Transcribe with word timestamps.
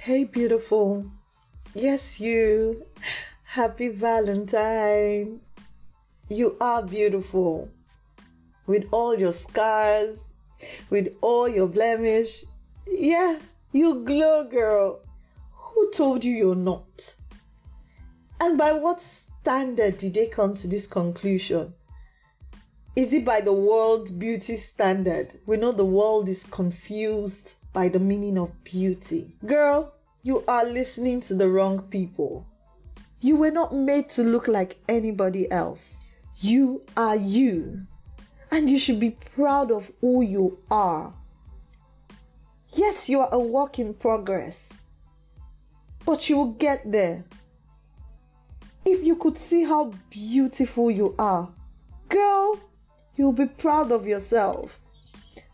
Hey, 0.00 0.22
beautiful. 0.22 1.10
Yes, 1.74 2.20
you. 2.20 2.86
Happy 3.42 3.88
Valentine. 3.88 5.40
You 6.30 6.56
are 6.60 6.84
beautiful. 6.84 7.68
With 8.68 8.84
all 8.92 9.18
your 9.18 9.32
scars, 9.32 10.28
with 10.88 11.08
all 11.20 11.48
your 11.48 11.66
blemish. 11.66 12.44
Yeah, 12.86 13.40
you 13.72 14.04
glow, 14.04 14.44
girl. 14.44 15.00
Who 15.52 15.90
told 15.90 16.24
you 16.24 16.32
you're 16.32 16.54
not? 16.54 17.16
And 18.40 18.56
by 18.56 18.74
what 18.74 19.02
standard 19.02 19.98
did 19.98 20.14
they 20.14 20.28
come 20.28 20.54
to 20.54 20.68
this 20.68 20.86
conclusion? 20.86 21.74
Is 22.94 23.12
it 23.12 23.24
by 23.24 23.40
the 23.40 23.52
world 23.52 24.16
beauty 24.16 24.56
standard? 24.56 25.40
We 25.44 25.56
know 25.56 25.72
the 25.72 25.84
world 25.84 26.28
is 26.28 26.44
confused 26.44 27.54
by 27.72 27.88
the 27.88 28.00
meaning 28.00 28.38
of 28.38 28.64
beauty. 28.64 29.36
Girl, 29.44 29.94
you 30.28 30.44
are 30.46 30.66
listening 30.66 31.22
to 31.22 31.32
the 31.32 31.48
wrong 31.48 31.80
people. 31.84 32.46
You 33.18 33.36
were 33.36 33.50
not 33.50 33.74
made 33.74 34.10
to 34.10 34.22
look 34.22 34.46
like 34.46 34.76
anybody 34.86 35.50
else. 35.50 36.02
You 36.36 36.82
are 36.98 37.16
you. 37.16 37.86
And 38.50 38.68
you 38.68 38.78
should 38.78 39.00
be 39.00 39.12
proud 39.34 39.70
of 39.70 39.90
who 40.02 40.20
you 40.20 40.58
are. 40.70 41.14
Yes, 42.74 43.08
you 43.08 43.20
are 43.20 43.30
a 43.32 43.38
work 43.38 43.78
in 43.78 43.94
progress. 43.94 44.76
But 46.04 46.28
you 46.28 46.36
will 46.36 46.52
get 46.52 46.92
there. 46.92 47.24
If 48.84 49.02
you 49.06 49.16
could 49.16 49.38
see 49.38 49.64
how 49.64 49.92
beautiful 50.10 50.90
you 50.90 51.14
are, 51.18 51.48
girl, 52.10 52.60
you'll 53.14 53.32
be 53.32 53.46
proud 53.46 53.92
of 53.92 54.06
yourself. 54.06 54.78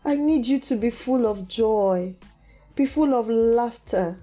I 0.03 0.17
need 0.17 0.45
you 0.45 0.59
to 0.59 0.75
be 0.75 0.89
full 0.89 1.25
of 1.25 1.47
joy, 1.47 2.17
be 2.75 2.85
full 2.85 3.13
of 3.13 3.29
laughter. 3.29 4.19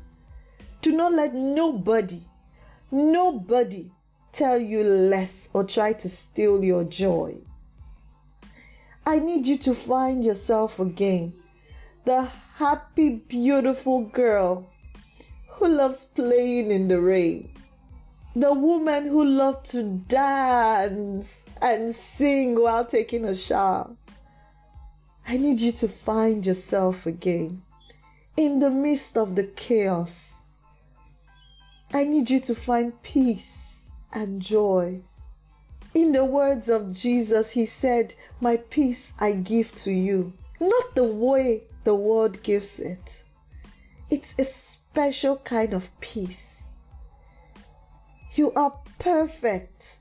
Do 0.83 0.91
not 0.91 1.13
let 1.13 1.33
nobody, 1.33 2.23
nobody 2.91 3.93
tell 4.33 4.59
you 4.59 4.83
less 4.83 5.49
or 5.55 5.63
try 5.63 5.93
to 5.93 6.09
steal 6.09 6.65
your 6.65 6.83
joy. 6.83 7.37
I 9.07 9.21
need 9.21 9.47
you 9.47 9.57
to 9.59 9.75
find 9.75 10.25
yourself 10.25 10.81
again. 10.81 11.35
The 12.05 12.29
happy, 12.57 13.11
beautiful 13.11 14.07
girl 14.07 14.69
who 15.51 15.69
loves 15.69 16.05
playing 16.05 16.73
in 16.73 16.89
the 16.89 17.01
rain. 17.01 17.55
The 18.35 18.53
woman 18.53 19.07
who 19.07 19.25
loves 19.25 19.71
to 19.71 19.85
dance 19.85 21.45
and 21.61 21.95
sing 21.95 22.61
while 22.61 22.85
taking 22.85 23.25
a 23.25 23.37
shower. 23.37 23.95
I 25.29 25.37
need 25.37 25.59
you 25.59 25.71
to 25.71 25.87
find 25.87 26.45
yourself 26.45 27.07
again 27.07 27.63
in 28.37 28.59
the 28.59 28.71
midst 28.71 29.17
of 29.17 29.37
the 29.37 29.45
chaos. 29.45 30.42
I 31.95 32.05
need 32.05 32.31
you 32.31 32.41
to 32.41 32.55
find 32.55 33.01
peace 33.03 33.87
and 34.15 34.41
joy. 34.41 35.03
In 35.93 36.13
the 36.13 36.25
words 36.25 36.71
of 36.71 36.95
Jesus, 36.95 37.51
He 37.51 37.67
said, 37.67 38.15
My 38.41 38.57
peace 38.57 39.13
I 39.21 39.33
give 39.33 39.75
to 39.77 39.93
you, 39.93 40.33
not 40.59 40.95
the 40.95 41.05
way 41.05 41.65
the 41.85 41.95
world 41.95 42.43
gives 42.43 42.81
it. 42.81 43.25
It's 44.09 44.35
a 44.39 44.45
special 44.45 45.37
kind 45.39 45.75
of 45.75 45.91
peace. 46.01 46.65
You 48.33 48.53
are 48.53 48.75
perfect. 48.99 49.99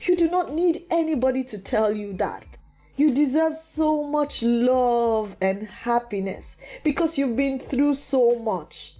You 0.00 0.16
do 0.16 0.28
not 0.28 0.52
need 0.52 0.86
anybody 0.90 1.44
to 1.44 1.58
tell 1.58 1.92
you 1.92 2.14
that. 2.14 2.58
You 2.96 3.14
deserve 3.14 3.56
so 3.56 4.02
much 4.02 4.42
love 4.42 5.36
and 5.40 5.62
happiness 5.68 6.56
because 6.82 7.16
you've 7.16 7.36
been 7.36 7.60
through 7.60 7.94
so 7.94 8.36
much. 8.40 8.96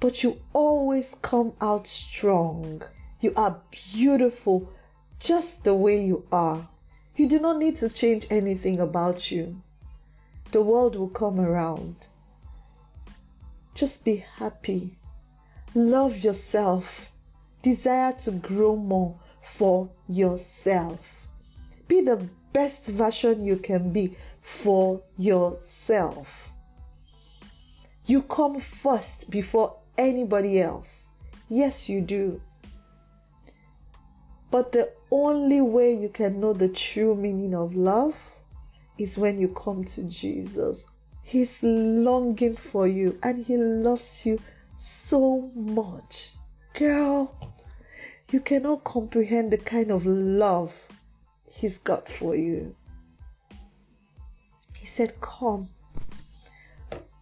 But 0.00 0.22
you 0.22 0.40
always 0.52 1.16
come 1.22 1.54
out 1.60 1.86
strong. 1.86 2.82
You 3.20 3.32
are 3.36 3.60
beautiful 3.70 4.70
just 5.18 5.64
the 5.64 5.74
way 5.74 6.04
you 6.04 6.26
are. 6.30 6.68
You 7.16 7.28
do 7.28 7.38
not 7.40 7.58
need 7.58 7.76
to 7.76 7.88
change 7.88 8.26
anything 8.30 8.80
about 8.80 9.30
you. 9.30 9.62
The 10.52 10.60
world 10.60 10.96
will 10.96 11.08
come 11.08 11.40
around. 11.40 12.08
Just 13.74 14.04
be 14.04 14.24
happy. 14.36 14.98
Love 15.74 16.18
yourself. 16.22 17.10
Desire 17.62 18.12
to 18.18 18.32
grow 18.32 18.76
more 18.76 19.18
for 19.40 19.90
yourself. 20.08 21.26
Be 21.88 22.00
the 22.00 22.28
best 22.52 22.88
version 22.88 23.44
you 23.44 23.56
can 23.56 23.92
be 23.92 24.16
for 24.40 25.02
yourself. 25.16 26.52
You 28.06 28.22
come 28.22 28.60
first 28.60 29.30
before 29.30 29.76
anybody 29.98 30.60
else. 30.60 31.10
Yes, 31.48 31.88
you 31.88 32.00
do. 32.00 32.40
But 34.50 34.72
the 34.72 34.92
only 35.10 35.60
way 35.60 35.92
you 35.94 36.08
can 36.08 36.40
know 36.40 36.52
the 36.52 36.68
true 36.68 37.14
meaning 37.14 37.54
of 37.54 37.74
love 37.74 38.36
is 38.98 39.18
when 39.18 39.38
you 39.38 39.48
come 39.48 39.84
to 39.84 40.04
Jesus. 40.04 40.86
He's 41.22 41.62
longing 41.62 42.54
for 42.54 42.86
you 42.86 43.18
and 43.22 43.44
He 43.44 43.56
loves 43.56 44.26
you 44.26 44.38
so 44.76 45.50
much. 45.54 46.34
Girl, 46.74 47.34
you 48.30 48.40
cannot 48.40 48.84
comprehend 48.84 49.52
the 49.52 49.58
kind 49.58 49.90
of 49.90 50.06
love 50.06 50.88
He's 51.50 51.78
got 51.78 52.08
for 52.08 52.34
you. 52.34 52.74
He 54.76 54.86
said, 54.86 55.20
Come, 55.20 55.68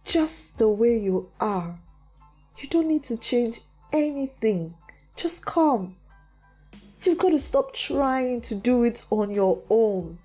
just 0.03 0.57
the 0.57 0.69
way 0.69 0.97
you 0.97 1.29
are. 1.39 1.79
You 2.57 2.69
don't 2.69 2.87
need 2.87 3.03
to 3.05 3.17
change 3.17 3.61
anything. 3.91 4.75
Just 5.15 5.45
come. 5.45 5.95
You've 7.01 7.17
got 7.17 7.29
to 7.29 7.39
stop 7.39 7.73
trying 7.73 8.41
to 8.41 8.55
do 8.55 8.83
it 8.83 9.03
on 9.09 9.29
your 9.29 9.61
own. 9.69 10.19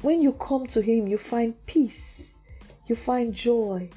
When 0.00 0.22
you 0.22 0.32
come 0.32 0.66
to 0.68 0.80
Him, 0.80 1.06
you 1.06 1.18
find 1.18 1.54
peace, 1.66 2.38
you 2.86 2.94
find 2.94 3.34
joy, 3.34 3.90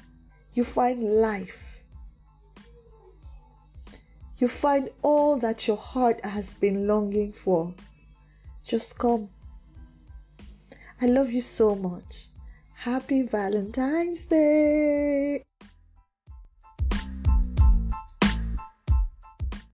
you 0.52 0.64
find 0.64 1.00
life. 1.02 1.82
You 4.38 4.48
find 4.48 4.90
all 5.02 5.36
that 5.38 5.68
your 5.68 5.76
heart 5.76 6.24
has 6.24 6.54
been 6.54 6.88
longing 6.88 7.32
for. 7.32 7.72
Just 8.64 8.98
come. 8.98 9.30
I 11.00 11.06
love 11.06 11.30
you 11.30 11.40
so 11.40 11.76
much. 11.76 12.26
Happy 12.84 13.22
Valentine's 13.22 14.26
Day. 14.26 15.44